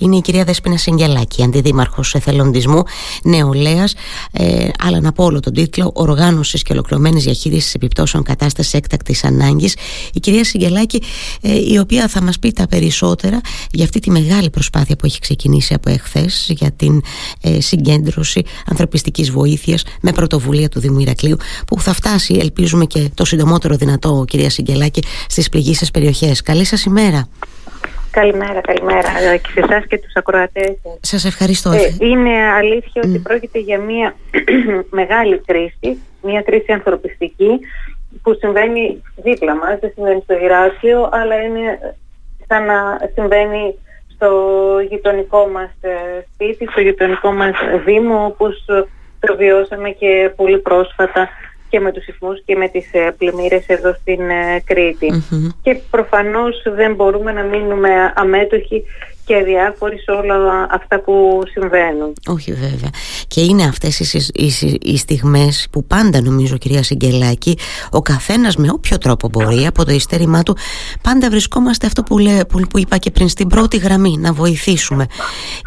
είναι 0.00 0.16
η 0.16 0.20
κυρία 0.20 0.44
Δέσποινα 0.44 0.76
Συγγελάκη, 0.76 1.42
αντιδήμαρχος 1.42 2.14
εθελοντισμού 2.14 2.82
νεολαίας. 3.22 3.94
Ε, 4.32 4.68
αλλά 4.78 5.00
να 5.00 5.12
πω 5.12 5.24
όλο 5.24 5.40
τον 5.40 5.52
τίτλο 5.52 5.90
Οργάνωσης 5.94 6.62
και 6.62 6.72
Ολοκληρωμένης 6.72 7.24
Διαχείρισης 7.24 7.74
Επιπτώσεων 7.74 8.22
Κατάστασης 8.22 8.74
Έκτακτης 8.74 9.24
Ανάγκης. 9.24 9.76
Η 10.12 10.20
κυρία 10.20 10.44
Συγγελάκη, 10.44 11.02
ε, 11.40 11.72
η 11.72 11.78
οποία 11.78 12.08
θα 12.08 12.22
μας 12.22 12.38
πει 12.38 12.52
τα 12.52 12.66
περισσότερα 12.66 13.40
για 13.70 13.84
αυτή 13.84 14.00
τη 14.00 14.10
μεγάλη 14.10 14.50
προσπάθεια 14.50 14.96
που 14.96 15.06
έχει 15.06 15.20
ξεκινήσει 15.20 15.74
από 15.74 15.90
εχθές 15.90 16.46
για 16.48 16.72
την 16.72 17.02
ε, 17.40 17.60
συγκέντρωση 17.60 18.42
ανθρωπιστικής 18.66 19.30
βοήθειας 19.30 19.84
με 20.00 20.12
πρωτοβουλία 20.12 20.68
του 20.68 20.80
Δήμου 20.80 21.00
Ηρακλείου, 21.00 21.36
που 21.66 21.80
θα 21.80 21.92
φτάσει, 21.92 22.34
ελπίζουμε 22.40 22.84
και 22.84 23.10
το 23.14 23.24
συντομότερο 23.24 23.76
δυνατό, 23.76 24.24
κυρία 24.28 24.50
Συγγελάκη, 24.50 25.02
στις 25.28 25.48
πληγήσεις 25.48 25.90
περιοχές. 25.90 26.42
Καλή 26.42 26.64
σας 26.64 26.84
ημέρα. 26.84 27.28
Καλημέρα, 28.20 28.60
καλημέρα 28.60 29.36
και 29.36 29.50
σε 29.54 29.60
εσά 29.60 29.80
και 29.80 29.98
τους 29.98 30.14
ακροατές. 30.14 30.76
Σας 31.00 31.24
ευχαριστώ. 31.24 31.70
Ε, 31.70 31.96
είναι 31.98 32.42
αλήθεια 32.52 33.02
ότι 33.04 33.18
πρόκειται 33.18 33.58
για 33.58 33.78
μια 33.78 34.16
μεγάλη 35.00 35.40
κρίση, 35.46 36.02
μια 36.22 36.42
κρίση 36.42 36.72
ανθρωπιστική 36.72 37.60
που 38.22 38.34
συμβαίνει 38.40 39.02
δίπλα 39.16 39.54
μας, 39.56 39.78
δεν 39.80 39.90
συμβαίνει 39.94 40.20
στο 40.20 40.34
Ηράκλειο, 40.34 41.08
αλλά 41.12 41.42
είναι 41.42 41.94
σαν 42.46 42.64
να 42.64 42.98
συμβαίνει 43.14 43.74
στο 44.14 44.30
γειτονικό 44.90 45.48
μας 45.48 45.70
ε, 45.80 45.90
σπίτι, 46.32 46.66
στο 46.70 46.80
γειτονικό 46.80 47.32
μας 47.32 47.54
Δήμο, 47.84 48.24
όπως 48.24 48.64
το 49.20 49.36
βιώσαμε 49.36 49.90
και 49.90 50.32
πολύ 50.36 50.58
πρόσφατα 50.58 51.28
και 51.68 51.80
με 51.80 51.92
τους 51.92 52.04
σεισμούς 52.04 52.42
και 52.44 52.56
με 52.56 52.68
τις 52.68 52.88
ε, 52.92 53.14
πλημμύρες 53.18 53.66
εδώ 53.66 53.96
στην 54.00 54.30
ε, 54.30 54.60
κρητη 54.64 55.22
Και 55.62 55.80
προφανώς 55.90 56.62
δεν 56.76 56.94
μπορούμε 56.94 57.32
να 57.32 57.42
μείνουμε 57.42 58.12
αμέτωχοι 58.14 58.84
και 59.26 59.36
αδιάφοροι 59.36 59.98
σε 59.98 60.10
όλα 60.10 60.66
αυτά 60.70 61.00
που 61.00 61.42
συμβαίνουν. 61.50 62.12
Όχι 62.26 62.52
βέβαια. 62.52 62.90
Και 63.36 63.42
είναι 63.42 63.64
αυτές 63.64 64.00
οι, 64.00 64.26
οι, 64.34 64.78
οι 64.82 64.96
στιγμές 64.96 65.66
που 65.70 65.86
πάντα 65.86 66.22
νομίζω 66.22 66.56
κυρία 66.56 66.82
Σιγκελάκη 66.82 67.58
ο 67.90 68.02
καθένας 68.02 68.56
με 68.56 68.68
όποιο 68.70 68.98
τρόπο 68.98 69.28
μπορεί 69.28 69.66
από 69.66 69.84
το 69.84 69.92
ειστέρημά 69.92 70.42
του 70.42 70.56
πάντα 71.02 71.30
βρισκόμαστε 71.30 71.86
αυτό 71.86 72.02
που, 72.02 72.18
λέ, 72.18 72.44
που, 72.44 72.60
που 72.60 72.78
είπα 72.78 72.96
και 72.96 73.10
πριν 73.10 73.28
στην 73.28 73.48
πρώτη 73.48 73.76
γραμμή 73.76 74.16
να 74.18 74.32
βοηθήσουμε. 74.32 75.06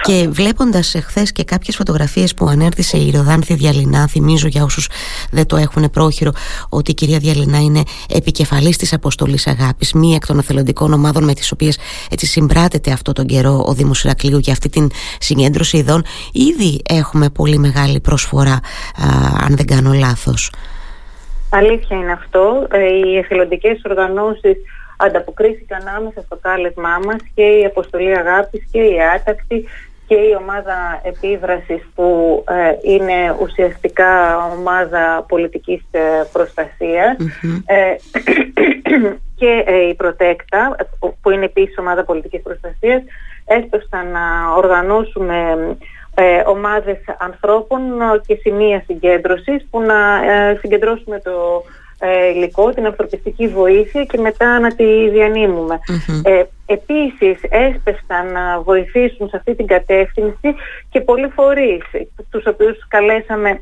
Και 0.03 0.27
βλέποντας 0.31 0.95
εχθές 0.95 1.31
και 1.31 1.43
κάποιες 1.43 1.75
φωτογραφίες 1.75 2.33
που 2.33 2.45
ανέρθησε 2.47 2.97
η 2.97 3.11
Ροδάνθη 3.11 3.53
Διαλυνά 3.53 4.07
θυμίζω 4.07 4.47
για 4.47 4.63
όσους 4.63 4.89
δεν 5.31 5.45
το 5.45 5.55
έχουν 5.55 5.89
πρόχειρο 5.89 6.31
ότι 6.69 6.91
η 6.91 6.93
κυρία 6.93 7.19
Διαλυνά 7.19 7.59
είναι 7.59 7.83
επικεφαλής 8.09 8.77
της 8.77 8.93
Αποστολής 8.93 9.47
Αγάπης 9.47 9.93
μία 9.93 10.15
εκ 10.15 10.25
των 10.25 10.37
εθελοντικών 10.37 10.93
ομάδων 10.93 11.23
με 11.23 11.33
τις 11.33 11.51
οποίες 11.51 11.77
έτσι 12.09 12.25
συμπράτεται 12.25 12.91
αυτό 12.91 13.11
τον 13.11 13.25
καιρό 13.25 13.63
ο 13.67 13.73
Δήμος 13.73 14.03
Ηρακλείου 14.03 14.37
για 14.37 14.53
αυτή 14.53 14.69
την 14.69 14.91
συγκέντρωση 15.19 15.77
ειδών 15.77 16.03
ήδη 16.31 16.81
έχουμε 16.89 17.29
πολύ 17.29 17.57
μεγάλη 17.59 17.99
προσφορά 17.99 18.59
αν 19.45 19.55
δεν 19.55 19.65
κάνω 19.65 19.93
λάθος. 19.93 20.51
Αλήθεια 21.49 21.97
είναι 21.97 22.11
αυτό. 22.11 22.67
Ε, 22.71 22.85
οι 22.85 23.17
εθελοντικές 23.17 23.81
οργανώσεις 23.85 24.57
ανταποκρίθηκαν 24.97 25.87
άμεσα 25.97 26.21
στο 26.25 26.37
κάλεσμά 26.41 26.99
μας 27.05 27.17
και 27.33 27.43
η 27.43 27.65
Αποστολή 27.65 28.17
Αγάπης 28.17 28.67
και 28.71 28.79
η 28.79 28.97
Άτακτη 29.15 29.67
και 30.07 30.15
η 30.15 30.35
ομάδα 30.39 31.01
επίδρασης 31.03 31.81
που 31.95 32.43
ε, 32.47 32.91
είναι 32.93 33.35
ουσιαστικά 33.41 34.37
ομάδα 34.59 35.25
πολιτικής 35.27 35.81
ε, 35.91 35.99
προστασίας 36.31 37.17
και 39.39 39.63
η 39.89 39.95
Προτέκτα 39.95 40.75
που 41.21 41.29
είναι 41.29 41.45
επίσης 41.45 41.77
ομάδα 41.77 42.03
πολιτικής 42.03 42.41
προστασίας 42.41 43.01
έσπευσαν 43.45 44.07
να 44.07 44.53
οργανώσουμε 44.57 45.57
ε, 46.21 46.43
ομάδες 46.45 46.97
ανθρώπων 47.17 47.81
και 48.27 48.35
σημεία 48.41 48.83
συγκέντρωσης 48.85 49.67
που 49.69 49.81
να 49.81 50.31
ε, 50.31 50.57
συγκεντρώσουμε 50.61 51.19
το 51.19 51.63
ε, 51.99 52.27
υλικό, 52.27 52.69
την 52.69 52.85
ανθρωπιστική 52.85 53.47
βοήθεια 53.47 54.03
και 54.03 54.17
μετά 54.17 54.59
να 54.59 54.75
τη 54.75 55.09
διανύμουμε. 55.09 55.79
Ε, 56.23 56.43
επίσης 56.65 57.39
έσπευσαν 57.49 58.31
να 58.31 58.61
βοηθήσουν 58.61 59.29
σε 59.29 59.37
αυτή 59.37 59.55
την 59.55 59.67
κατεύθυνση 59.67 60.55
και 60.89 61.01
πολλοί 61.01 61.27
φορείς 61.27 61.83
τους 62.29 62.45
οποίους 62.45 62.87
καλέσαμε 62.87 63.61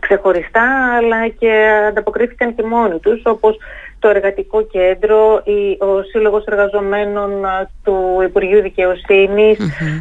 ξεχωριστά 0.00 0.96
αλλά 0.96 1.28
και 1.28 1.68
ανταποκρίθηκαν 1.88 2.54
και 2.54 2.62
μόνοι 2.62 2.98
τους 2.98 3.20
όπως 3.24 3.56
το 3.98 4.08
Εργατικό 4.08 4.62
Κέντρο, 4.62 5.42
ο 5.78 6.02
Σύλλογος 6.02 6.44
Εργαζομένων 6.44 7.30
του 7.84 8.22
Υπουργείου 8.24 8.62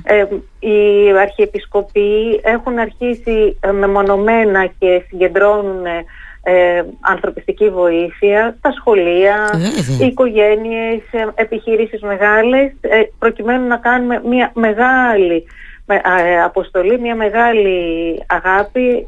ε, 0.04 0.26
οι 0.60 1.12
Αρχιεπισκοποί 1.20 2.40
έχουν 2.44 2.78
αρχίσει 2.78 3.58
ε, 3.60 3.72
μεμονωμένα 3.72 4.66
και 4.80 5.04
συγκεντρώνουν 5.08 5.86
ε, 5.86 6.84
ανθρωπιστική 7.00 7.70
βοήθεια, 7.70 8.58
τα 8.62 8.72
σχολεία, 8.72 9.50
οι 10.02 10.06
οικογένειες, 10.06 11.02
επιχειρήσεις 11.36 12.02
μεγάλες, 12.02 12.72
προκειμένου 13.20 13.68
να 13.68 13.78
κάνουμε 13.78 14.22
μια 14.26 14.52
μεγάλη 14.56 15.44
αποστολή, 16.46 17.00
μια 17.00 17.16
μεγάλη 17.16 17.80
αγάπη 18.28 19.08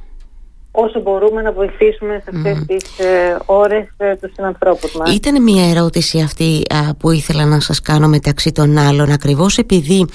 όσο 0.72 1.02
μπορούμε 1.02 1.42
να 1.42 1.52
βοηθήσουμε 1.52 2.22
σε 2.24 2.32
αυτές 2.36 2.58
mm. 2.58 2.66
τις 2.68 3.00
ε, 3.00 3.38
ώρες 3.46 3.88
ε, 3.98 4.16
τους 4.16 4.32
συνανθρώπους 4.34 4.94
μας. 4.96 5.14
Ήταν 5.16 5.44
μια 5.44 5.70
ερώτηση 5.70 6.20
αυτή 6.20 6.62
που 7.00 7.12
ήθελα 7.12 7.46
να 7.46 7.60
σας 7.60 7.82
κάνω 7.82 8.08
μεταξύ 8.08 8.52
των 8.52 8.78
άλλων 8.78 9.12
ακριβώς 9.12 9.58
επειδή 9.58 10.00
ε, 10.00 10.06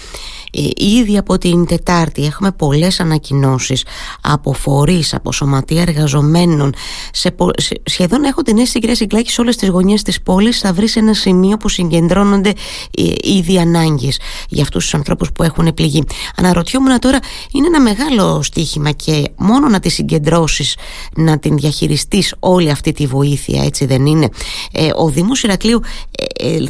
ήδη 0.77 1.19
από 1.19 1.39
την 1.39 1.67
Τετάρτη 1.67 2.25
έχουμε 2.25 2.53
πολλές 2.53 3.01
ανακοινώσεις 3.01 3.85
από 4.21 4.53
φορείς, 4.53 5.15
από 5.15 5.33
σωματεία 5.33 5.83
εργαζομένων 5.83 6.75
σε, 7.13 7.35
σε, 7.57 7.81
σχεδόν 7.85 8.25
έχω 8.25 8.43
την 8.43 8.59
αίσθηση 8.59 8.79
κυρία 8.79 8.95
Συγκλάκη 8.95 9.31
σε 9.31 9.41
όλες 9.41 9.57
τις 9.57 9.69
γωνιές 9.69 10.03
της 10.03 10.23
πόλης 10.23 10.59
θα 10.59 10.73
βρεις 10.73 10.97
ένα 10.97 11.15
σημείο 11.15 11.57
που 11.57 11.69
συγκεντρώνονται 11.69 12.53
ε, 12.99 13.03
ήδη 13.23 13.59
ανάγκες 13.59 14.19
για 14.49 14.63
αυτούς 14.63 14.83
τους 14.83 14.95
ανθρώπους 14.95 15.33
που 15.33 15.43
έχουν 15.43 15.75
πληγεί. 15.75 16.05
Αναρωτιόμουν 16.37 16.99
τώρα 16.99 17.19
είναι 17.53 17.67
ένα 17.67 17.81
μεγάλο 17.81 18.43
στίχημα 18.43 18.91
και 18.91 19.25
μόνο 19.37 19.69
να 19.69 19.81
τη 19.81 19.89
συγκεντρώσεις 19.89 20.77
να 21.17 21.39
την 21.39 21.57
διαχειριστείς 21.57 22.35
όλη 22.39 22.71
αυτή 22.71 22.93
τη 22.93 23.07
βοήθεια 23.07 23.65
έτσι 23.65 23.87
δεν 23.87 24.07
είναι; 24.07 24.29
Ε, 24.73 24.91
ο 24.97 25.09
Δήμος 25.09 25.43
Ηρακλείου 25.43 25.81
ε, 26.11 26.14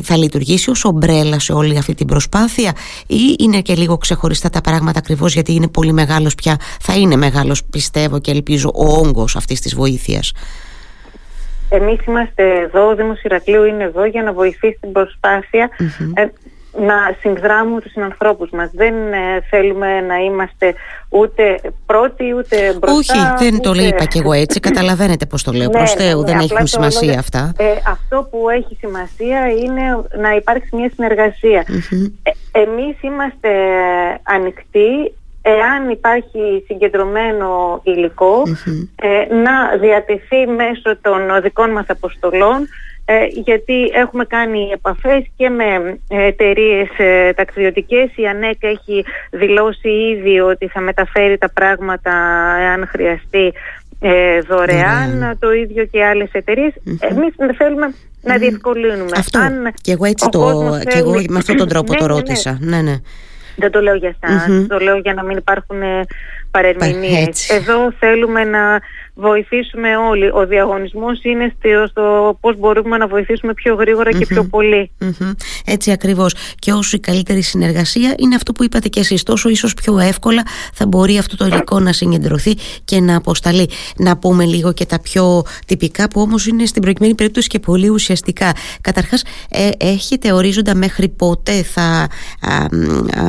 θα 0.02 0.16
λειτουργήσει 0.16 0.70
ως 0.70 0.84
ομπρέλα 0.84 1.38
σε 1.38 1.52
όλη 1.52 1.78
αυτή 1.78 1.94
την 1.94 2.06
προσπάθεια 2.06 2.72
ή 3.06 3.36
είναι 3.38 3.60
και 3.60 3.74
λίγο 3.74 3.96
ξεχωριστά 3.96 4.50
τα 4.50 4.60
πράγματα 4.60 4.98
ακριβώς 4.98 5.34
γιατί 5.34 5.54
είναι 5.54 5.68
πολύ 5.68 5.92
μεγάλος 5.92 6.34
πια 6.34 6.56
θα 6.80 6.94
είναι 6.96 7.16
μεγάλος 7.16 7.64
πιστεύω 7.64 8.20
και 8.20 8.30
ελπίζω 8.30 8.70
ο 8.74 8.86
όγκος 8.86 9.36
αυτής 9.36 9.60
της 9.60 9.74
βοήθειας. 9.74 10.32
Εμείς 11.68 12.04
είμαστε 12.06 12.60
εδώ, 12.60 12.88
ο 12.88 12.94
Δήμος 12.94 13.22
Ηρακλείου 13.22 13.64
είναι 13.64 13.84
εδώ 13.84 14.04
για 14.04 14.22
να 14.22 14.32
βοηθήσει 14.32 14.78
την 14.80 14.92
προσπάθεια. 14.92 15.70
Ε, 16.14 16.26
να 16.78 17.16
συνδράμουμε 17.20 17.80
τους 17.80 17.90
συνανθρώπους 17.90 18.50
μας. 18.50 18.70
Δεν 18.72 18.94
ε, 18.94 19.40
θέλουμε 19.50 20.00
να 20.00 20.16
είμαστε 20.16 20.74
ούτε 21.08 21.60
πρώτοι 21.86 22.34
ούτε 22.34 22.74
μπροστά. 22.78 23.34
Όχι, 23.38 23.50
δεν 23.50 23.60
το 23.60 23.72
είπα 23.72 24.04
κι 24.04 24.18
εγώ 24.18 24.32
έτσι. 24.32 24.60
Καταλαβαίνετε 24.68 25.26
πώς 25.26 25.42
το 25.42 25.52
λέω. 25.52 25.66
Ναι, 25.66 25.72
προς 25.72 25.94
ναι, 25.94 26.02
Θεού, 26.02 26.20
ναι, 26.20 26.26
δεν 26.32 26.38
έχουν 26.38 26.66
σημασία 26.66 27.18
αυτά. 27.18 27.52
Ε, 27.56 27.64
αυτό 27.86 28.28
που 28.30 28.48
έχει 28.48 28.76
σημασία 28.80 29.48
είναι 29.48 29.82
να 30.16 30.34
υπάρξει 30.34 30.76
μια 30.76 30.90
συνεργασία. 30.94 31.66
Ε, 32.22 32.60
εμείς 32.60 33.02
είμαστε 33.02 33.50
ανοιχτοί 34.22 35.12
εάν 35.46 35.90
υπάρχει 35.90 36.64
συγκεντρωμένο 36.66 37.82
ε, 37.84 39.34
να 39.34 39.76
διατεθεί 39.80 40.46
μέσω 40.46 40.96
των 41.00 41.42
δικών 41.42 41.70
μας 41.70 41.84
αποστολών 41.88 42.68
ε, 43.04 43.24
γιατί 43.30 43.90
έχουμε 43.94 44.24
κάνει 44.24 44.70
επαφές 44.72 45.24
και 45.36 45.48
με 45.48 45.98
εταιρείες 46.08 46.88
ε, 46.96 47.32
ταξιδιωτικές. 47.32 48.10
Η 48.16 48.26
ΑΝΕΚ 48.26 48.62
έχει 48.62 49.04
δηλώσει 49.30 49.88
ήδη 49.88 50.40
ότι 50.40 50.68
θα 50.68 50.80
μεταφέρει 50.80 51.38
τα 51.38 51.50
πράγματα 51.50 52.12
εάν 52.60 52.86
χρειαστεί 52.86 53.52
ε, 54.00 54.40
δωρεάν, 54.40 55.36
το 55.38 55.52
ίδιο 55.52 55.84
και 55.84 56.04
άλλες 56.04 56.28
εταιρείες. 56.32 56.72
Mm-hmm. 56.72 57.10
Εμείς 57.10 57.34
θέλουμε 57.56 57.94
να 58.22 58.36
διευκολύνουμε. 58.36 59.10
Αυτό. 59.16 59.38
Αν 59.38 59.72
και 59.80 59.92
εγώ 59.92 60.04
έτσι 60.04 60.28
το, 60.28 60.78
και 60.88 60.98
εγώ 60.98 61.12
με 61.12 61.38
αυτόν 61.38 61.56
τον 61.56 61.68
τρόπο 61.68 61.92
ναι, 61.92 61.98
το 61.98 62.06
ναι, 62.06 62.12
ναι. 62.12 62.18
ρώτησα. 62.18 62.58
Ναι, 62.60 62.82
ναι. 62.82 62.96
Δεν 63.56 63.70
το 63.70 63.80
λέω 63.80 63.94
για 63.94 64.16
εσάς, 64.20 64.66
το 64.68 64.78
λέω 64.78 64.96
για 64.98 65.14
να 65.14 65.22
μην 65.24 65.36
υπάρχουν 65.36 65.80
παρερμηνίες. 66.50 67.50
Εδώ 67.50 67.92
θέλουμε 67.98 68.44
να 68.44 68.80
βοηθήσουμε 69.14 69.96
όλοι. 69.96 70.30
Ο 70.30 70.46
διαγωνισμός 70.46 71.22
είναι 71.22 71.54
στο 71.88 72.36
πώς 72.40 72.58
μπορούμε 72.58 72.96
να 72.96 73.06
βοηθήσουμε 73.06 73.54
πιο 73.54 73.74
γρήγορα 73.74 74.12
και 74.12 74.26
πιο 74.26 74.44
πολυ 74.44 74.90
Έτσι 75.64 75.90
ακριβώς. 75.90 76.34
Και 76.58 76.72
όσο 76.72 76.96
η 76.96 77.00
καλύτερη 77.00 77.42
συνεργασία 77.42 78.14
είναι 78.18 78.34
αυτό 78.34 78.52
που 78.52 78.64
είπατε 78.64 78.88
και 78.88 79.00
εσείς. 79.00 79.22
Τόσο 79.22 79.48
ίσως 79.48 79.74
πιο 79.74 79.98
εύκολα 79.98 80.42
θα 80.72 80.86
μπορεί 80.86 81.18
αυτό 81.18 81.36
το 81.36 81.46
υλικό 81.46 81.80
να 81.80 81.92
συγκεντρωθεί 81.92 82.54
και 82.84 83.00
να 83.00 83.16
αποσταλεί. 83.16 83.68
Να 83.96 84.16
πούμε 84.16 84.44
λίγο 84.44 84.72
και 84.72 84.86
τα 84.86 85.00
πιο 85.00 85.42
τυπικά 85.66 86.08
που 86.08 86.20
όμως 86.20 86.46
είναι 86.46 86.66
στην 86.66 86.82
προκειμένη 86.82 87.14
περίπτωση 87.14 87.48
και 87.48 87.58
πολύ 87.58 87.88
ουσιαστικά. 87.88 88.52
Καταρχάς 88.80 89.24
ε, 89.50 89.68
έχετε 89.78 90.32
ορίζοντα 90.32 90.74
μέχρι 90.74 91.08
πότε 91.08 91.62
θα 91.62 92.08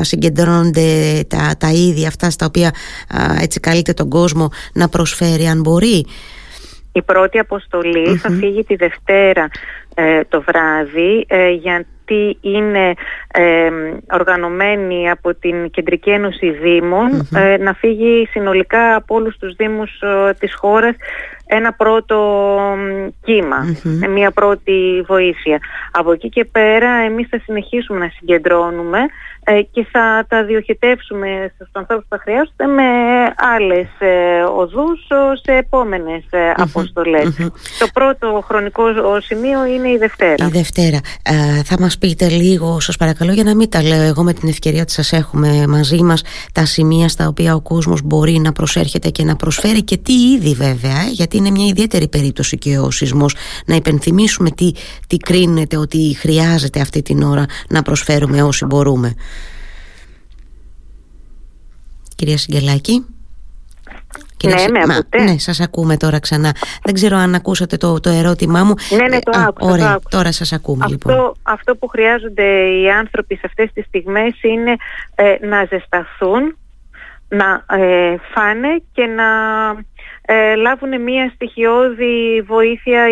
συγκεντρώνονται 0.02 1.22
τα, 1.28 1.56
τα 1.58 1.72
είδη 1.72 2.06
αυτά 2.06 2.30
στα 2.30 2.46
οποία 2.46 2.72
έτσι 3.40 3.60
καλείται 3.60 3.94
τον 3.94 4.10
κόσμο 4.10 4.50
να 4.74 4.90
προσφέρει 4.90 5.48
αν 5.48 5.62
μπορεί. 5.62 5.75
Η 6.92 7.02
πρώτη 7.02 7.40
θα 8.18 8.30
φύγει 8.30 8.64
τη 8.64 8.76
Δευτέρα 8.76 9.48
ε, 9.96 10.24
το 10.30 10.42
βράδυ 10.42 11.26
ε, 11.28 11.50
γιατί 11.50 12.38
είναι 12.42 12.94
ε, 13.34 13.70
οργανωμένη 14.12 15.10
από 15.10 15.36
την 15.36 15.70
Κεντρική 15.70 16.10
Ένωση 16.10 16.52
ε, 17.36 17.58
να 17.58 17.74
φύγει 17.74 18.28
συνολικά 18.32 18.96
από 18.96 19.16
όλους 19.16 19.38
τους 19.38 19.56
Δήμους 19.56 19.92
της 20.40 20.56
χώρας 20.56 20.96
ένα 21.46 21.74
πρώτο 21.74 22.18
κύμα, 23.24 23.76
μια 24.10 24.32
πρώτη 24.32 25.04
βοήθεια. 25.08 25.60
Από 25.92 26.12
εκεί 26.12 26.30
και 26.30 26.46
πέρα 26.46 26.90
εμείς 26.90 27.28
θα 27.30 27.40
συνεχίσουμε 27.44 28.00
να 28.00 28.12
συγκεντρώνουμε 28.18 29.00
ε, 29.48 29.62
και 29.62 29.88
θα 29.92 30.26
τα 30.28 30.44
διοχετεύσουμε 30.44 31.52
στους 31.56 31.70
ανθρώπους 31.72 32.06
που 32.10 32.16
θα 32.16 32.22
χρειάζονται 32.22 32.66
με 32.66 32.84
άλλες 33.56 33.88
ε, 34.00 34.42
οδούς 34.42 35.00
σε 35.44 35.52
επόμενες 35.52 36.24
ε, 36.30 36.52
αποστολες 36.56 37.36
Το 37.80 37.88
πρώτο 37.94 38.44
χρονικό 38.48 38.84
σημείο 39.20 39.66
είναι 39.66 39.90
η 39.90 39.98
Δευτέρα. 39.98 40.46
Η 40.46 40.50
Δευτέρα. 40.50 41.00
θα 41.64 41.76
μας 41.80 41.98
πείτε 41.98 42.28
λίγο, 42.30 42.80
σας 42.80 42.98
παρακαλώ, 42.98 43.32
για 43.32 43.44
να 43.44 43.56
μην 43.56 43.70
τα 43.70 43.84
λέω 43.84 44.02
εγώ 44.02 44.24
με 44.24 44.34
την 44.34 44.50
ευκαιρία 44.50 44.82
ότι 44.82 44.92
σας 44.92 45.14
έχουμε 45.14 45.68
μαζί 45.68 46.02
μας 46.02 46.24
τα 46.52 46.66
σημεία 46.66 47.10
στα 47.10 47.28
οποία 47.28 47.56
ο 47.56 47.62
κόσμος 47.62 48.02
μπορεί 48.02 48.40
να 48.40 48.52
προσέρχεται 48.52 49.10
και 49.10 49.24
να 49.24 49.36
προσφέρει 49.36 49.84
και 49.84 49.98
τι 49.98 50.14
ήδη 50.14 50.54
βέβαια, 50.54 51.04
γιατί 51.12 51.35
είναι 51.36 51.50
μια 51.50 51.66
ιδιαίτερη 51.66 52.08
περίπτωση 52.08 52.58
και 52.58 52.78
ο 52.80 52.92
σεισμός 52.92 53.36
να 53.66 53.76
υπενθυμίσουμε 53.76 54.52
τι, 54.52 54.72
τι 55.08 55.18
κρίνεται 55.18 55.78
ότι 55.78 56.16
χρειάζεται 56.20 56.82
αυτή 56.82 57.02
την 57.02 57.22
ώρα 57.22 57.46
να 57.70 57.82
προσφέρουμε 57.82 58.44
όσοι 58.44 58.66
μπορούμε. 58.66 59.14
Κυρία 62.16 62.38
Σιγκελάκη. 62.38 63.06
ναι, 64.44 64.86
με 64.86 64.96
ακούτε; 64.96 65.24
Ναι, 65.24 65.38
σας 65.38 65.60
ακούμε 65.60 65.98
τώρα 65.98 66.20
ξανά. 66.20 66.56
Δεν 66.84 66.94
ξέρω 66.94 67.18
αν 67.18 67.36
ακούσατε 67.36 67.78
το, 67.78 68.00
το 68.00 68.10
ερώτημά 68.10 68.64
μου. 68.64 68.74
Ναι, 68.98 69.08
ναι, 69.08 69.20
το 69.20 69.40
Α, 69.40 69.46
άκουσα. 69.48 69.72
Ωραία, 69.72 70.00
τώρα 70.10 70.32
σας 70.32 70.54
ακούμε 70.54 70.86
αυτό, 70.86 71.10
λοιπόν. 71.10 71.34
Αυτό 71.44 71.76
που 71.76 71.88
χρειάζονται 71.88 72.44
οι 72.82 72.90
άνθρωποι 72.90 73.36
σε 73.36 73.42
αυτές 73.46 73.72
τις 73.74 73.86
στιγμές 73.86 74.42
είναι 74.42 74.76
ε, 75.16 75.48
να 75.48 75.66
ζεσταθούν, 75.70 76.58
να 77.28 77.66
ε, 77.78 78.16
φάνε 78.34 78.82
και 78.92 79.06
να 79.06 79.26
ε, 80.26 80.56
λάβουν 80.56 81.02
μια 81.02 81.32
στοιχειώδη 81.36 82.42
βοήθεια 82.42 83.10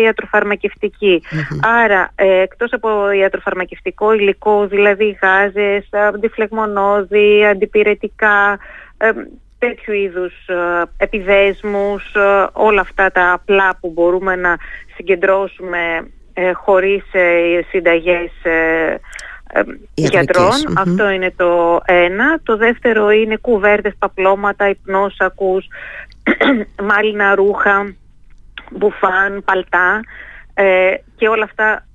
Άρα, 1.84 2.10
ε, 2.14 2.40
εκτός 2.40 2.72
από 2.72 3.10
ιατροφαρμακευτικό 3.10 4.12
υλικό, 4.12 4.66
δηλαδή 4.66 5.18
γάζες, 5.22 5.88
αντιφλεγμονώδη, 5.90 7.46
αντιπυρετικά, 7.46 8.58
ε, 8.96 9.10
τέτοιου 9.66 9.92
είδους 9.92 10.32
ε, 10.46 10.82
επιδέσμους, 10.96 12.14
ε, 12.14 12.46
όλα 12.52 12.80
αυτά 12.80 13.10
τα 13.10 13.32
απλά 13.32 13.76
που 13.80 13.90
μπορούμε 13.94 14.36
να 14.36 14.56
συγκεντρώσουμε 14.94 16.10
ε, 16.34 16.52
χωρίς 16.52 17.04
συνταγές 17.70 18.30
γιατρων 19.94 20.52
Αυτό 20.76 21.10
είναι 21.10 21.32
το 21.36 21.80
ένα. 21.84 22.40
Το 22.42 22.56
δεύτερο 22.56 23.10
είναι 23.10 23.36
κουβέρτες, 23.36 23.92
παπλώματα, 23.98 24.68
υπνόσακους, 24.68 25.66
μάλινα 26.88 27.34
ρούχα, 27.34 27.94
μπουφάν, 28.70 29.42
παλτά 29.44 30.00
και 31.16 31.28
όλα 31.28 31.44
αυτά 31.44 31.86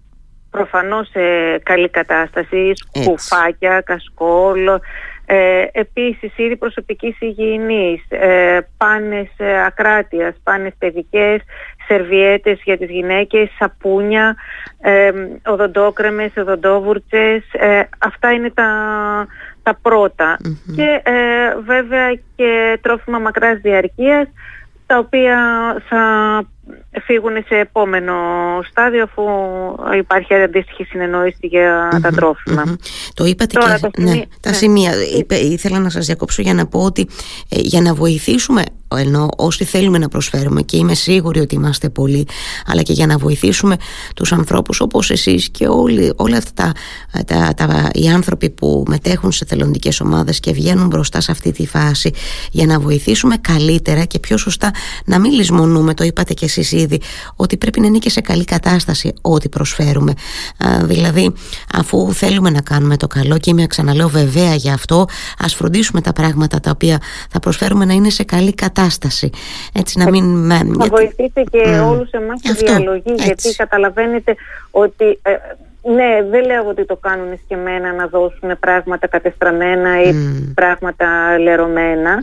προφανώς 0.52 1.10
σε 1.10 1.58
καλή 1.64 1.90
κατάσταση, 1.90 2.72
σκουφάκια, 2.76 3.82
κασκόλ, 3.82 4.68
ε, 5.32 5.66
επίσης 5.72 6.38
είδη 6.38 6.56
προσωπικής 6.56 7.20
υγιεινής, 7.20 8.06
ε, 8.10 8.60
πάνες 8.78 9.28
ε, 9.38 9.66
ακράτειας, 9.66 10.36
πάνες 10.44 10.74
παιδικές, 10.78 11.42
σερβιέτες 11.88 12.62
για 12.64 12.78
τις 12.78 12.90
γυναίκες, 12.90 13.50
σαπούνια, 13.60 14.36
ε, 14.82 15.12
οδοντόκρεμες, 15.46 16.32
οδοντόβουρτσες, 16.38 17.44
ε, 17.52 17.82
αυτά 18.00 18.32
είναι 18.32 18.52
τα, 18.52 18.68
τα 19.70 19.80
πρωτα 19.82 20.38
Και 20.76 21.02
ε, 21.04 21.56
βέβαια 21.66 22.20
και 22.36 22.80
τρόφιμα 22.82 23.20
μακράς 23.20 23.60
διαρκείας, 23.62 24.28
τα 24.86 24.98
οποία 24.98 25.38
θα 25.90 26.04
φύγουν 27.06 27.44
σε 27.48 27.56
επόμενο 27.56 28.14
στάδιο 28.70 29.04
αφού 29.04 29.24
υπάρχει 29.98 30.34
αντίστοιχη 30.34 30.84
συνεννόηση 30.84 31.48
για 31.48 32.00
τα 32.02 32.10
τροφιμα 32.10 32.64
Το 33.14 33.26
είπατε 33.26 33.60
και 33.60 33.66
τα 33.66 33.90
ναι, 33.98 34.22
τα 34.42 34.50
ναι. 34.50 34.56
σημεία. 34.56 34.92
ήθελα 35.30 35.80
να 35.80 35.90
σας 35.90 36.06
διακόψω 36.06 36.42
για 36.42 36.54
να 36.54 36.68
πω 36.68 36.80
ότι 36.80 37.08
ε, 37.50 37.60
για 37.60 37.82
να 37.82 37.94
βοηθήσουμε 37.94 38.64
ενώ 38.98 39.30
όσοι 39.38 39.64
θέλουμε 39.64 39.98
να 39.98 40.08
προσφέρουμε 40.08 40.62
και 40.62 40.78
είμαι 40.78 40.94
σίγουρη 40.94 41.40
ότι 41.40 41.56
είμαστε 41.56 41.90
πολλοί 41.90 42.28
αλλά 42.66 42.82
και 42.82 42.94
για 42.94 43.06
να 43.06 43.18
βοηθήσουμε 43.18 43.76
τους 44.16 44.32
ανθρώπους 44.32 44.82
όπως 44.82 45.12
εσείς 45.12 45.50
και 45.50 45.68
όλοι, 45.68 46.14
όλα 46.16 46.38
αυτά 46.38 46.72
τα, 47.26 47.54
τα, 47.56 47.90
οι 47.94 48.10
άνθρωποι 48.10 48.50
που 48.50 48.84
μετέχουν 48.88 49.32
σε 49.32 49.46
θελοντικές 49.46 50.02
ομάδες 50.02 50.40
και 50.40 50.52
βγαίνουν 50.52 50.88
μπροστά 50.88 51.22
σε 51.22 51.32
αυτή 51.32 51.52
τη 51.52 51.68
φάση 51.68 52.12
για 52.52 52.66
να 52.66 52.80
βοηθήσουμε 52.80 53.38
καλύτερα 53.38 54.04
και 54.04 54.20
πιο 54.20 54.38
σωστά 54.38 54.72
να 55.06 55.20
μην 55.20 55.32
λησμονούμε, 55.32 55.94
το 55.94 56.04
είπατε 56.04 56.34
και 56.34 56.46
εσείς 56.46 56.59
ήδη 56.62 57.02
ότι 57.36 57.58
πρέπει 57.58 57.80
να 57.80 57.88
είναι 57.88 57.98
και 57.98 58.10
σε 58.10 58.22
καλή 58.22 58.44
κατάσταση 58.44 59.14
ό,τι 59.22 59.50
προσφέρουμε 59.50 60.14
δηλαδή 60.84 61.34
αφού 61.74 62.14
θέλουμε 62.14 62.50
να 62.50 62.62
κάνουμε 62.62 62.98
το 62.98 63.08
καλό 63.08 63.38
και 63.38 63.50
είμαι 63.50 63.68
ξαναλέω 63.68 64.10
βεβαία 64.10 64.56
για 64.56 64.74
αυτό 64.74 65.08
ας 65.40 65.56
φροντίσουμε 65.56 66.02
τα 66.02 66.14
πράγματα 66.14 66.60
τα 66.60 66.72
οποία 66.72 67.02
θα 67.30 67.40
προσφέρουμε 67.40 67.86
να 67.86 67.94
είναι 67.94 68.10
σε 68.10 68.24
καλή 68.24 68.54
κατάσταση 68.54 68.68
κατάσταση. 68.90 69.30
Έτσι 69.74 69.98
να 69.98 70.10
μην... 70.10 70.50
Θα 70.80 70.88
βοηθήσει 70.88 71.44
και 71.52 71.64
mm. 71.66 71.90
όλους 71.90 72.10
εμάς 72.12 72.42
τη 72.42 72.54
διαλογή 72.54 73.14
γιατί 73.16 73.56
καταλαβαίνετε 73.56 74.36
ότι 74.72 75.20
ε, 75.22 75.32
ναι, 75.96 76.30
δεν 76.30 76.46
λέω 76.46 76.68
ότι 76.68 76.86
το 76.86 76.96
κάνουν 76.96 77.40
σκεμμένα 77.44 77.94
να 77.94 78.08
δώσουν 78.08 78.60
πράγματα 78.60 79.08
κατεστραμμένα 79.08 80.02
ή 80.02 80.14
πράγματα 80.54 81.38
λερωμένα. 81.40 82.18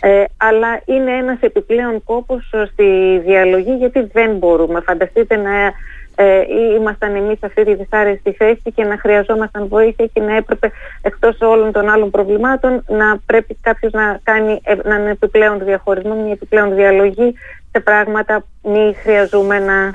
Ε, 0.00 0.24
αλλά 0.36 0.80
είναι 0.84 1.12
ένας 1.12 1.40
επιπλέον 1.40 2.04
κόπος 2.04 2.50
στη 2.72 3.18
διαλογή 3.24 3.76
γιατί 3.76 4.08
δεν 4.12 4.36
μπορούμε. 4.36 4.80
Φανταστείτε 4.80 5.36
να 5.36 5.72
ε, 6.16 6.42
ήμασταν 6.78 7.14
εμείς 7.14 7.38
σε 7.38 7.46
αυτή 7.46 7.64
τη 7.64 7.74
δυσάρεστη 7.74 8.32
θέση 8.32 8.72
και 8.74 8.84
να 8.84 8.98
χρειαζόμασταν 8.98 9.68
βοήθεια 9.68 10.06
και 10.12 10.20
να 10.20 10.36
έπρεπε 10.36 10.70
εκτός 11.02 11.40
όλων 11.40 11.72
των 11.72 11.88
άλλων 11.88 12.10
προβλημάτων 12.10 12.84
να 12.88 13.18
πρέπει 13.26 13.58
κάποιος 13.60 13.92
να 13.92 14.20
κάνει 14.22 14.60
έναν 14.62 15.06
επιπλέον 15.06 15.64
διαχωρισμό, 15.64 16.14
μια 16.14 16.32
επιπλέον 16.32 16.74
διαλογή 16.74 17.34
σε 17.70 17.80
πράγματα 17.80 18.44
μη 18.62 18.94
χρειαζόμενα 19.02 19.94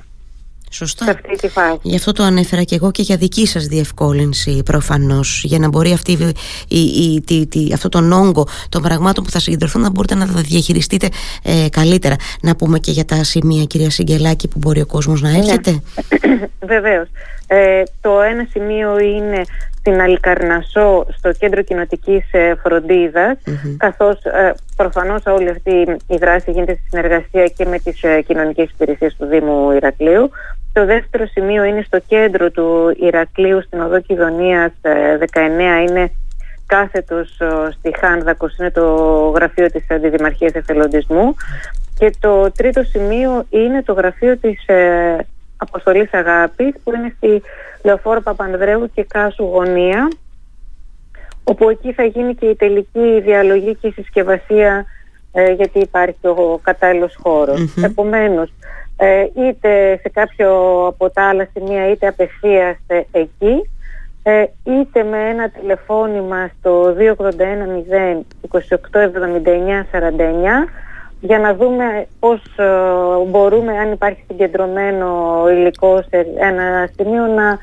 Σωστά. 0.73 1.05
Σε 1.05 1.11
αυτή 1.11 1.35
τη 1.35 1.47
φάση. 1.47 1.79
Γι' 1.81 1.95
αυτό 1.95 2.11
το 2.11 2.23
ανέφερα 2.23 2.63
και 2.63 2.75
εγώ 2.75 2.91
και 2.91 3.01
για 3.01 3.15
δική 3.17 3.47
σας 3.47 3.65
διευκόλυνση 3.65 4.61
προφανώς 4.65 5.43
για 5.43 5.59
να 5.59 5.69
μπορεί 5.69 5.91
αυτή, 5.91 6.11
η, 6.67 6.79
η, 6.79 7.23
η, 7.53 7.73
αυτό 7.73 7.89
τον 7.89 8.11
όγκο 8.11 8.47
των 8.69 8.81
πραγμάτων 8.81 9.23
που 9.23 9.29
θα 9.29 9.39
συγκεντρωθούν 9.39 9.81
να 9.81 9.89
μπορείτε 9.89 10.15
να 10.15 10.27
τα 10.27 10.41
διαχειριστείτε 10.41 11.07
ε, 11.43 11.69
καλύτερα. 11.69 12.15
Να 12.41 12.55
πούμε 12.55 12.79
και 12.79 12.91
για 12.91 13.05
τα 13.05 13.23
σημεία 13.23 13.63
κυρία 13.63 13.89
Σιγκελάκη 13.89 14.47
που 14.47 14.57
μπορεί 14.57 14.81
ο 14.81 14.85
κόσμος 14.85 15.21
να 15.21 15.29
ναι. 15.29 15.37
έρχεται. 15.37 15.71
Ναι. 15.71 16.47
Βεβαίως. 16.73 17.07
Ε, 17.47 17.83
το 18.01 18.21
ένα 18.21 18.47
σημείο 18.51 18.99
είναι 18.99 19.43
στην 19.81 20.01
Αλικαρνασό 20.01 21.05
στο 21.17 21.31
κέντρο 21.31 21.61
κοινοτικής 21.61 22.23
ε, 22.31 22.55
φροντίδας 22.63 23.37
mm-hmm. 23.45 23.75
καθώς 23.77 24.23
ε, 24.23 24.53
προφανώς 24.75 25.25
όλη 25.25 25.49
αυτή 25.49 25.99
η 26.07 26.17
δράση 26.17 26.51
γίνεται 26.51 26.73
στη 26.73 26.83
συνεργασία 26.89 27.45
και 27.45 27.65
με 27.65 27.79
τις 27.79 28.03
ε, 28.03 28.21
κοινωνικές 28.21 28.69
υπηρεσίες 28.69 29.15
του 29.15 29.25
Δήμου 29.25 29.71
Ηρακλείου 29.71 30.29
το 30.73 30.85
δεύτερο 30.85 31.25
σημείο 31.25 31.63
είναι 31.63 31.83
στο 31.85 31.99
κέντρο 32.07 32.51
του 32.51 32.95
Ηρακλείου 32.99 33.61
στην 33.61 33.81
οδό 33.81 34.01
Κιδωνίας 34.01 34.71
19 34.81 34.87
ε, 35.31 35.81
είναι 35.81 36.11
κάθετος 36.65 37.37
στη 37.71 37.97
Χάνδακος 37.99 38.57
είναι 38.57 38.71
το 38.71 38.85
γραφείο 39.35 39.67
της 39.67 39.85
Αντιδημαρχίας 39.89 40.53
Εθελοντισμού. 40.53 41.35
Και 41.97 42.13
το 42.19 42.51
τρίτο 42.51 42.83
σημείο 42.83 43.45
είναι 43.49 43.83
το 43.83 43.93
γραφείο 43.93 44.37
της 44.37 44.67
ε, 44.67 45.17
Αποστολής 45.57 46.13
Αγάπης 46.13 46.73
που 46.83 46.93
είναι 46.95 47.13
στη 47.17 47.41
Λεωφόρο 47.83 48.21
Παπανδρέου 48.21 48.91
και 48.93 49.03
Κάσου 49.03 49.43
Γωνία 49.43 50.07
όπου 51.43 51.69
εκεί 51.69 51.93
θα 51.93 52.03
γίνει 52.03 52.35
και 52.35 52.45
η 52.45 52.55
τελική 52.55 53.21
διαλογή 53.21 53.75
και 53.75 53.87
η 53.87 53.91
συσκευασία 53.91 54.85
γιατί 55.55 55.79
υπάρχει 55.79 56.27
ο 56.27 56.59
κατάλληλος 56.63 57.17
Επομένως, 57.83 58.53
είτε 59.35 59.99
σε 60.01 60.09
κάποιο 60.09 60.49
από 60.87 61.09
τα 61.09 61.29
άλλα 61.29 61.47
σημεία 61.53 61.91
είτε 61.91 62.07
απευθείας 62.07 62.77
εκεί. 63.11 63.69
Είτε 64.63 65.03
με 65.03 65.29
ένα 65.29 65.49
τηλεφώνημα 65.49 66.49
στο 66.59 66.95
281 66.97 67.21
0 68.11 68.19
28 68.51 68.59
για 71.21 71.39
να 71.39 71.53
δούμε 71.55 72.07
πώς 72.19 72.41
μπορούμε 73.27 73.77
αν 73.77 73.91
υπάρχει 73.91 74.23
συγκεντρωμένο 74.27 75.43
υλικό 75.49 76.01
σε 76.09 76.25
ένα 76.39 76.89
σημείο 76.95 77.25
να 77.25 77.57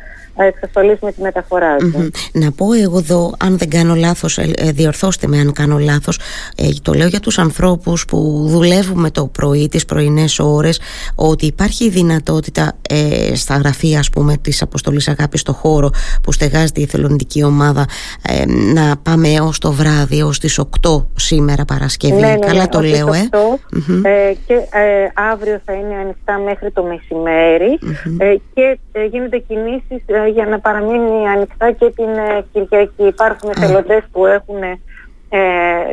εξασφαλίσουμε 0.44 1.12
τη 1.12 1.20
μεταφορά 1.20 1.76
του. 1.76 2.10
Να 2.32 2.52
πω 2.52 2.72
εγώ 2.72 2.98
εδώ, 2.98 3.32
αν 3.38 3.58
δεν 3.58 3.70
κάνω 3.70 3.94
λάθος, 3.94 4.38
ε, 4.38 4.52
ε, 4.56 4.70
διορθώστε 4.70 5.26
με 5.26 5.38
αν 5.38 5.52
κάνω 5.52 5.78
λάθος, 5.78 6.18
ε, 6.56 6.68
το 6.82 6.92
λέω 6.92 7.06
για 7.06 7.20
τους 7.20 7.38
ανθρώπους 7.38 8.04
που 8.04 8.46
δουλεύουμε 8.48 9.10
το 9.10 9.26
πρωί, 9.26 9.68
τις 9.68 9.84
πρωινές 9.84 10.38
ώρες, 10.38 10.80
ότι 11.14 11.46
υπάρχει 11.46 11.84
η 11.84 11.88
δυνατότητα 11.88 12.72
στα 13.34 13.56
γραφεία 13.56 13.98
ας 13.98 14.10
πούμε 14.10 14.36
της 14.36 14.62
Αποστολής 14.62 15.08
Αγάπης 15.08 15.40
στο 15.40 15.52
χώρο 15.52 15.90
που 16.22 16.32
στεγάζεται 16.32 16.80
η 16.80 16.82
εθελοντική 16.82 17.42
ομάδα 17.42 17.84
να 18.74 18.96
πάμε 19.02 19.28
έως 19.28 19.58
το 19.58 19.72
βράδυ, 19.72 20.18
έως 20.18 20.38
τις 20.38 20.58
8 20.58 21.06
σήμερα 21.14 21.64
Παρασκευή. 21.64 22.20
Ναι, 22.20 22.26
ναι, 22.26 22.38
Καλά 22.38 22.60
ναι, 22.60 22.68
το 22.68 22.80
λέω, 22.80 23.08
8, 23.08 23.14
ε. 24.02 24.32
Και 24.46 24.54
αύριο 25.14 25.60
θα 25.64 25.72
είναι 25.72 25.94
ανοιχτά 25.94 26.38
μέχρι 26.38 26.70
το 26.70 26.82
μεσημέρι 26.82 27.78
και 28.54 28.78
γίνονται 29.10 29.38
κινήσεις 29.38 30.04
για 30.28 30.46
να 30.46 30.58
παραμείνει 30.58 31.28
ανοιχτά 31.28 31.72
και 31.72 31.90
την 31.90 32.08
ε, 32.08 32.44
Κυριακή. 32.52 33.06
Υπάρχουν 33.06 33.50
εθελοντές 33.50 34.02
που 34.12 34.26
έχουν 34.26 34.62
ε, 35.28 35.40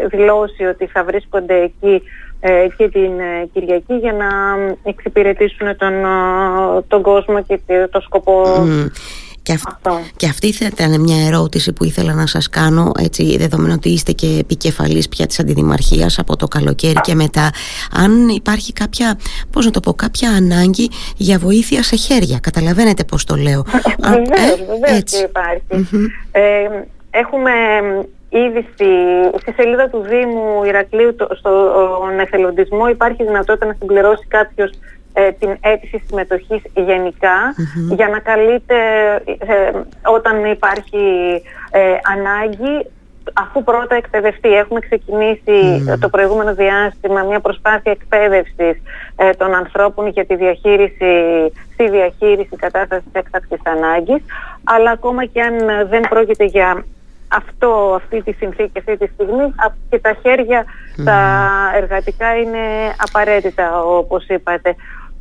δηλώσει 0.08 0.63
ότι 0.65 0.86
θα 0.86 1.04
βρίσκονται 1.04 1.62
εκεί 1.62 2.01
ε, 2.39 2.68
και 2.77 2.89
την 2.89 3.12
Κυριακή 3.54 3.94
για 3.94 4.13
να 4.13 4.27
εξυπηρετήσουν 4.84 5.77
τον, 5.77 5.94
τον 6.88 7.01
κόσμο 7.01 7.44
και 7.44 7.60
το 7.92 8.00
σκοπό 8.00 8.65
και, 9.46 9.60
και 10.16 10.25
αυτή 10.25 10.52
θα 10.52 10.66
ήταν 10.66 11.02
μια 11.02 11.28
ερώτηση 11.28 11.74
που 11.74 11.84
ήθελα 11.84 12.14
να 12.14 12.25
σας 12.25 12.50
κάνω 12.50 12.92
έτσι 13.00 13.38
δεδομένου 13.38 13.74
ότι 13.75 13.90
είστε 13.90 14.12
και 14.12 14.38
επικεφαλής 14.40 15.10
πια 15.10 15.25
της 15.25 15.40
αντιδημαρχίας 15.40 16.20
από 16.20 16.36
το 16.36 16.48
καλοκαίρι 16.48 17.02
και 17.02 17.16
μετά. 17.16 17.50
Αν 17.92 18.30
υπάρχει 18.30 18.74
κάποια, 18.74 19.18
πώς 19.52 19.66
να 19.66 19.72
το 19.72 19.80
πω, 19.80 19.94
κάποια 19.94 20.30
ανάγκη 20.30 20.90
για 21.18 21.38
βοήθεια 21.38 21.84
σε 21.84 21.96
χέρια 21.96 22.40
καταλαβαίνετε 22.40 23.04
πώς 23.04 23.24
το 23.24 23.36
λέω. 23.36 23.66
Βεβαίως, 24.00 24.60
ε, 24.60 24.66
βεβαίως 24.68 25.04
και 25.04 25.18
υπαρχει 25.18 25.88
ε, 26.32 26.42
έχουμε 27.10 27.52
ήδη 28.30 28.68
στη, 28.74 28.86
στη, 29.42 29.52
σελίδα 29.52 29.90
του 29.90 30.02
Δήμου 30.02 30.64
Ηρακλείου 30.66 31.16
το, 31.16 31.28
στον 31.38 32.20
εθελοντισμό 32.20 32.88
υπάρχει 32.88 33.24
δυνατότητα 33.24 33.66
να 33.66 33.75
συμπληρώσει 33.80 34.25
κάποιος 34.28 34.70
ε, 35.17 35.31
την 35.31 35.57
αίτηση 35.62 36.03
συμμετοχής 36.07 36.62
για 37.95 38.07
να 38.07 38.19
καλείται 38.19 38.75
ε, 39.25 39.72
όταν 40.03 40.45
υπάρχει 40.45 41.05
ε, 41.72 41.79
ανάγκη 42.13 42.88
αφού 43.34 43.63
πρώτα 43.63 43.95
εκπαιδευτεί. 43.95 44.50
Έχουμε 44.50 44.79
το 46.00 46.10
προηγούμενο 46.10 46.53
διάστημα 46.53 47.24
μια 47.24 47.39
προσπάθεια 47.39 47.91
εκπαίδευσης 47.91 48.81
των 49.38 49.53
ανθρώπων 49.53 50.07
για 50.07 50.25
τη 50.25 50.36
διαχείριση, 50.36 51.13
στη 51.74 51.89
διαχείριση 51.89 52.55
κατάστασης 52.55 53.12
έκτακτης 53.12 53.62
ανάγκης 53.63 54.24
αλλά 54.63 54.91
ακόμα 54.91 55.25
και 55.25 55.41
αν 55.41 55.88
δεν 55.89 56.01
πρόκειται 56.10 56.45
για 56.45 56.86
αυτό, 57.27 57.93
αυτή 57.95 58.22
τη 58.22 58.31
συνθήκη 58.31 58.79
αυτή 58.79 58.98
τη 58.98 59.07
στιγμή 59.13 59.53
και 59.89 60.00
τα 60.00 60.15
χέρια 60.22 60.65
τα 61.05 61.50
εργατικά 61.75 62.36
είναι 62.36 62.60
απαραίτητα 62.98 63.84
όπως 63.84 64.27
είπατε. 64.27 64.75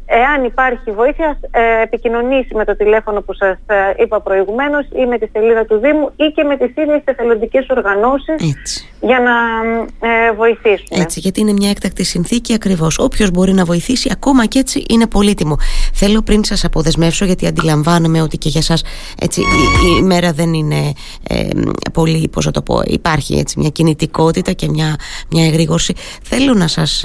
Εάν 0.07 0.45
υπάρχει 0.45 0.91
βοήθεια, 0.91 1.39
ε, 1.51 1.83
επικοινωνήσει 1.83 2.55
με 2.55 2.65
το 2.65 2.77
τηλέφωνο 2.77 3.21
που 3.21 3.35
σας 3.35 3.57
ε, 3.67 4.03
είπα 4.03 4.21
προηγουμένως 4.21 4.87
ή 4.93 5.07
με 5.07 5.19
τη 5.19 5.27
σελίδα 5.33 5.65
του 5.65 5.79
Δήμου 5.79 6.13
ή 6.17 6.25
και 6.35 6.43
με 6.43 6.57
τις 6.57 6.71
ίδιες 6.77 7.03
εθελοντικές 7.05 7.67
οργανώσεις 7.69 8.85
για 9.01 9.21
να 9.21 9.33
ε, 10.09 10.33
βοηθήσουν. 10.33 10.87
Έτσι, 10.91 11.21
γιατί 11.21 11.41
είναι 11.41 11.53
μια 11.53 11.71
έκτακτη 11.71 12.05
συνθήκη 12.05 12.55
ακριβώς. 12.55 12.99
Όποιος 12.99 13.31
μπορεί 13.31 13.53
να 13.53 13.65
βοηθήσει, 13.65 14.09
ακόμα 14.13 14.47
και 14.47 14.59
έτσι 14.59 14.85
είναι 14.89 15.07
πολύτιμο. 15.07 15.57
Θέλω 15.93 16.23
πριν 16.23 16.45
σας 16.45 16.65
αποδεσμεύσω, 16.65 17.25
γιατί 17.25 17.47
αντιλαμβάνομαι 17.47 18.23
ότι 18.23 18.39
και 18.39 18.49
για 18.49 18.63
σας 18.63 18.85
έτσι, 19.21 19.41
η, 19.99 20.03
μέρα 20.03 20.33
δεν 20.33 20.53
είναι 20.53 20.93
ε, 21.29 21.49
πολύ, 21.93 22.29
πώς 22.29 22.51
το 22.51 22.63
πω, 22.63 22.81
υπάρχει 22.85 23.35
έτσι, 23.35 23.59
μια 23.59 23.69
κινητικότητα 23.69 24.53
και 24.53 24.69
μια, 24.69 24.97
μια 25.31 25.47
εγρήγορση. 25.47 25.95
Θέλω 26.23 26.55
να 26.55 26.69
σας 26.69 27.05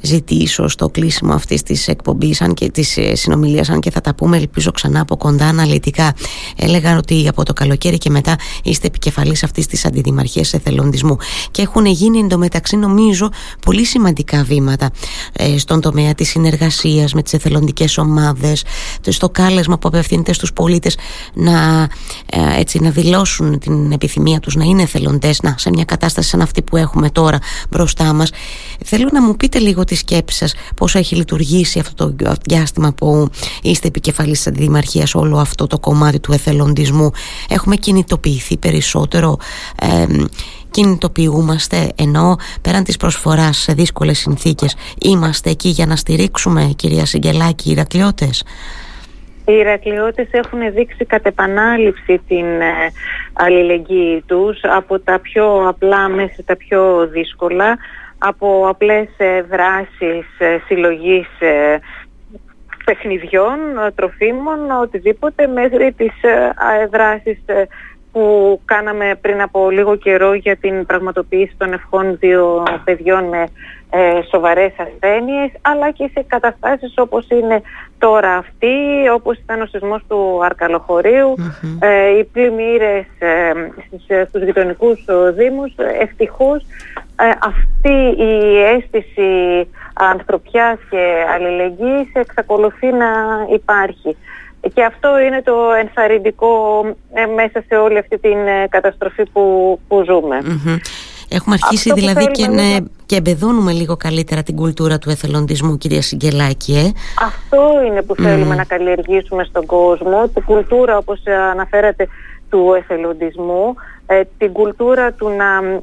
ζητήσω 0.00 0.68
στο 0.68 0.88
κλείσιμο 0.88 1.34
αυτής 1.34 1.62
της 1.62 1.88
εκπομπής 1.88 2.25
αν 2.40 2.54
και 2.54 2.70
της 2.70 2.96
ε, 2.96 3.14
συνομιλίας, 3.14 3.68
αν 3.68 3.80
και 3.80 3.90
θα 3.90 4.00
τα 4.00 4.14
πούμε, 4.14 4.36
ελπίζω 4.36 4.70
ξανά 4.70 5.00
από 5.00 5.16
κοντά 5.16 5.46
αναλυτικά. 5.46 6.14
Έλεγαν 6.56 6.96
ότι 6.96 7.28
από 7.28 7.44
το 7.44 7.52
καλοκαίρι 7.52 7.98
και 7.98 8.10
μετά 8.10 8.36
είστε 8.62 8.86
επικεφαλής 8.86 9.42
αυτής 9.42 9.66
της 9.66 9.84
αντιδημαρχίας 9.84 10.52
εθελοντισμού. 10.52 11.16
Και 11.50 11.62
έχουν 11.62 11.86
γίνει 11.86 12.18
εντωμεταξύ, 12.18 12.76
νομίζω, 12.76 13.30
πολύ 13.60 13.84
σημαντικά 13.84 14.42
βήματα 14.42 14.90
ε, 15.32 15.58
στον 15.58 15.80
τομέα 15.80 16.14
της 16.14 16.28
συνεργασίας 16.28 17.14
με 17.14 17.22
τις 17.22 17.32
εθελοντικές 17.32 17.98
ομάδες, 17.98 18.64
στο 19.08 19.28
κάλεσμα 19.28 19.78
που 19.78 19.88
απευθύνεται 19.88 20.32
στους 20.32 20.52
πολίτες 20.52 20.96
να, 21.34 21.88
ε, 22.26 22.60
έτσι, 22.60 22.78
να 22.78 22.90
δηλώσουν 22.90 23.58
την 23.58 23.92
επιθυμία 23.92 24.40
τους 24.40 24.54
να 24.54 24.64
είναι 24.64 24.82
εθελοντές, 24.82 25.42
να 25.42 25.54
σε 25.58 25.70
μια 25.70 25.84
κατάσταση 25.84 26.28
σαν 26.28 26.40
αυτή 26.40 26.62
που 26.62 26.76
έχουμε 26.76 27.10
τώρα 27.10 27.38
μπροστά 27.70 28.12
μας. 28.12 28.30
Θέλω 28.84 29.08
να 29.12 29.22
μου 29.22 29.36
πείτε 29.36 29.58
λίγο 29.58 29.84
τη 29.84 29.94
σκέψη 29.94 30.36
σας, 30.36 30.54
πώς 30.76 30.94
έχει 30.94 31.14
λειτουργήσει 31.14 31.78
αυτό 31.78 31.94
το 31.94 32.04
διάστημα 32.46 32.92
που 32.92 33.28
είστε 33.62 33.88
επικεφαλής 33.88 34.36
της 34.36 34.46
Αντιδημαρχίας 34.46 35.14
όλο 35.14 35.36
αυτό 35.38 35.66
το 35.66 35.78
κομμάτι 35.78 36.20
του 36.20 36.32
εθελοντισμού 36.32 37.10
έχουμε 37.48 37.76
κινητοποιηθεί 37.76 38.56
περισσότερο 38.56 39.36
ε, 39.80 40.06
κινητοποιούμαστε 40.70 41.88
ενώ 41.96 42.36
πέραν 42.62 42.84
της 42.84 42.96
προσφοράς 42.96 43.56
σε 43.56 43.72
δύσκολες 43.72 44.18
συνθήκες 44.18 44.76
είμαστε 45.02 45.50
εκεί 45.50 45.68
για 45.68 45.86
να 45.86 45.96
στηρίξουμε 45.96 46.72
κυρία 46.76 47.06
Σιγκελάκη 47.06 47.68
οι 47.68 47.72
Ηρακλειώτες; 47.72 48.44
Οι 49.46 49.52
Ηρακλειώτες 49.52 50.28
έχουν 50.30 50.72
δείξει 50.74 51.04
κατ' 51.04 51.26
επανάληψη 51.26 52.20
την 52.28 52.60
ε, 52.60 52.92
αλληλεγγύη 53.32 54.22
τους 54.26 54.60
από 54.62 55.00
τα 55.00 55.18
πιο 55.20 55.68
απλά 55.68 56.08
μέχρι 56.08 56.42
τα 56.42 56.56
πιο 56.56 57.08
δύσκολα 57.12 57.78
από 58.18 58.68
απλές 58.68 59.08
ε, 59.16 59.42
δράσεις 59.42 60.26
ε, 60.38 60.58
συλλογής 60.66 61.28
παιχνιδιών, 62.86 63.58
ε, 63.86 63.90
τροφίμων, 63.90 64.70
οτιδήποτε 64.82 65.46
μέχρι 65.46 65.92
τις 65.92 66.22
ε, 66.22 66.86
δράσεις 66.90 67.38
ε, 67.46 67.64
που 68.12 68.60
κάναμε 68.64 69.18
πριν 69.20 69.40
από 69.40 69.70
λίγο 69.70 69.96
καιρό 69.96 70.34
για 70.34 70.56
την 70.56 70.86
πραγματοποίηση 70.86 71.54
των 71.58 71.72
ευχών 71.72 72.16
δύο 72.18 72.62
παιδιών 72.84 73.24
με 73.24 73.46
ε, 73.90 74.20
σοβαρές 74.30 74.72
ασθένειες 74.76 75.50
αλλά 75.62 75.90
και 75.90 76.10
σε 76.12 76.24
καταστάσεις 76.26 76.92
όπως 76.96 77.26
είναι 77.28 77.62
τώρα 77.98 78.36
αυτή, 78.36 78.74
όπως 79.12 79.38
ήταν 79.38 79.60
ο 79.60 79.66
σεισμός 79.66 80.02
του 80.08 80.40
αρκαλοχωριου 80.44 81.34
οι 82.18 82.24
πλημμύρες 82.24 83.06
ε, 83.18 83.52
στους 84.28 84.42
γειτονικούς 84.42 85.04
δήμους, 85.34 85.72
ευτυχώς 86.00 86.64
αυτή 87.38 88.22
η 88.22 88.62
αίσθηση 88.62 89.68
ανθρωπιάς 89.98 90.78
και 90.90 91.24
αλληλεγγύης 91.34 92.08
εξακολουθεί 92.12 92.86
να 92.86 93.08
υπάρχει. 93.54 94.16
Και 94.74 94.84
αυτό 94.84 95.18
είναι 95.18 95.42
το 95.42 95.54
ενθαρρυντικό 95.80 96.84
ε, 97.12 97.26
μέσα 97.26 97.64
σε 97.68 97.76
όλη 97.76 97.98
αυτή 97.98 98.18
την 98.18 98.46
ε, 98.46 98.66
καταστροφή 98.68 99.22
που, 99.32 99.78
που 99.88 100.04
ζουμε 100.04 100.40
Έχουμε 101.28 101.56
αρχίσει 101.62 101.92
δηλαδή 101.92 102.26
και, 102.26 102.46
ναι, 102.46 102.76
και 103.06 103.16
εμπεδώνουμε 103.16 103.72
λίγο 103.72 103.96
καλύτερα 103.96 104.42
την 104.42 104.56
κουλτούρα 104.56 104.98
του 104.98 105.10
εθελοντισμού 105.10 105.78
κυρία 105.78 106.02
Σιγκελάκη 106.02 106.76
ε; 106.76 106.92
Αυτό 107.24 107.82
είναι 107.86 108.02
που 108.02 108.14
θέλουμε 108.14 108.54
να 108.54 108.64
καλλιεργήσουμε 108.64 109.44
στον 109.44 109.66
κόσμο 109.66 110.28
την 110.34 110.44
κουλτούρα 110.44 110.96
όπως 110.96 111.20
αναφέρατε 111.50 112.08
του 112.50 112.74
εθελοντισμού 112.76 113.74
την 114.38 114.52
κουλτούρα 114.52 115.12
του 115.12 115.28
να 115.28 115.80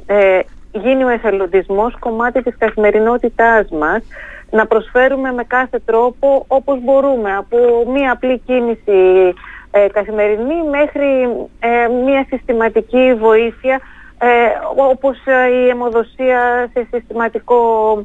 γίνει 0.73 1.03
ο 1.03 1.09
εθελοντισμός 1.09 1.99
κομμάτι 1.99 2.43
της 2.43 2.55
καθημερινότητάς 2.57 3.69
μας, 3.69 4.03
να 4.49 4.65
προσφέρουμε 4.67 5.31
με 5.31 5.43
κάθε 5.43 5.79
τρόπο 5.85 6.45
όπως 6.47 6.79
μπορούμε, 6.83 7.35
από 7.35 7.57
μία 7.93 8.11
απλή 8.11 8.41
κίνηση 8.45 9.33
ε, 9.71 9.87
καθημερινή 9.87 10.63
μέχρι 10.69 11.07
ε, 11.59 11.87
μία 11.87 12.25
συστηματική 12.29 13.13
βοήθεια 13.13 13.81
ε, 14.17 14.27
όπως 14.75 15.17
η 15.65 15.69
αιμοδοσία 15.69 16.69
σε 16.73 16.87
συστηματικό, 16.91 17.95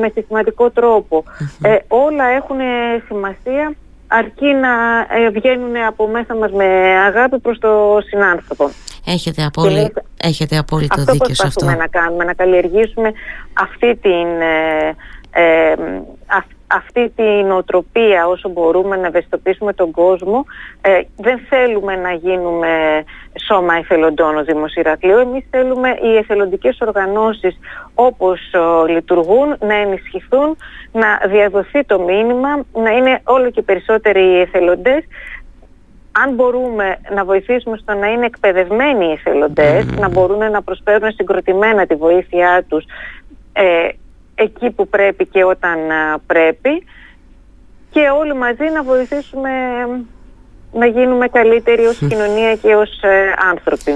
με 0.00 0.10
συστηματικό 0.14 0.72
όλα 1.88 2.24
έχουν 2.24 2.58
σημασία 3.06 3.74
αρκεί 4.06 4.46
να 4.46 4.70
βγαίνουν 5.30 5.76
από 5.76 6.08
μέσα 6.08 6.34
μας 6.34 6.50
με 6.52 6.64
αγάπη 7.06 7.38
προς 7.38 7.58
το 7.58 7.98
συνάνθρωπο. 8.08 8.70
Έχετε, 9.06 9.44
απόλυ... 9.44 9.92
Έχετε 10.22 10.56
απόλυτο 10.56 11.00
αυτό 11.00 11.12
δίκιο 11.12 11.34
σε 11.34 11.46
αυτό. 11.46 11.66
να 11.66 11.86
κάνουμε, 11.86 12.24
να 12.24 12.34
καλλιεργήσουμε 12.34 13.12
αυτή 13.52 13.96
την, 13.96 14.40
ε, 14.40 14.96
ε, 15.30 15.74
αυτή 16.66 17.12
την 17.16 17.50
οτροπία 17.50 18.26
όσο 18.26 18.48
μπορούμε 18.48 18.96
να 18.96 19.06
ευαισθητοποιήσουμε 19.06 19.72
τον 19.72 19.90
κόσμο. 19.90 20.44
Ε, 20.80 21.00
δεν 21.16 21.40
θέλουμε 21.48 21.96
να 21.96 22.12
γίνουμε 22.12 23.04
σώμα 23.46 23.74
εθελοντών 23.74 24.36
ο 24.36 24.44
Δήμος 24.44 24.74
Ηρακλείου. 24.74 25.18
Εμείς 25.18 25.44
θέλουμε 25.50 25.88
οι 25.88 26.16
εθελοντικές 26.16 26.80
οργανώσεις 26.80 27.58
όπως 27.94 28.40
λειτουργούν 28.88 29.56
να 29.60 29.74
ενισχυθούν, 29.74 30.56
να 30.92 31.20
διαδοθεί 31.28 31.84
το 31.84 32.00
μήνυμα, 32.00 32.48
να 32.72 32.90
είναι 32.90 33.20
όλο 33.24 33.50
και 33.50 33.62
περισσότεροι 33.62 34.20
οι 34.20 34.40
εθελοντές 34.40 35.04
αν 36.12 36.34
μπορούμε 36.34 36.96
να 37.14 37.24
βοηθήσουμε 37.24 37.76
στο 37.76 37.94
να 37.94 38.06
είναι 38.06 38.26
εκπαιδευμένοι 38.26 39.06
οι 39.06 39.12
εθελοντές, 39.12 39.86
να 39.86 40.08
μπορούν 40.08 40.50
να 40.50 40.62
προσφέρουν 40.62 41.12
συγκροτημένα 41.12 41.86
τη 41.86 41.94
βοήθειά 41.94 42.64
τους 42.68 42.84
ε, 43.52 43.88
εκεί 44.34 44.70
που 44.70 44.88
πρέπει 44.88 45.26
και 45.26 45.44
όταν 45.44 45.78
πρέπει 46.26 46.84
και 47.90 48.00
όλοι 48.18 48.34
μαζί 48.34 48.64
να 48.74 48.82
βοηθήσουμε 48.82 49.50
να 50.72 50.86
γίνουμε 50.86 51.28
καλύτεροι 51.28 51.84
ως 51.84 51.98
κοινωνία 51.98 52.56
και 52.56 52.74
ως 52.74 53.02
ε, 53.02 53.34
άνθρωποι. 53.50 53.94